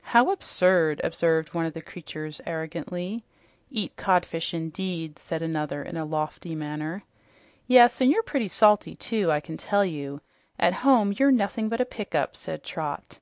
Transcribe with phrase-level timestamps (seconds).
[0.00, 3.22] "How absurd!" observed one of the creatures arrogantly.
[3.70, 7.04] "Eat codfish indeed!" said another in a lofty manner.
[7.66, 10.22] "Yes, and you're pretty salty, too, I can tell you.
[10.58, 13.18] At home you're nothing but a pick up!" said Trot.